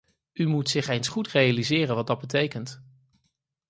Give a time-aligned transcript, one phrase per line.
[0.33, 2.83] U moet zich eens goed realiseren wat dat betekent.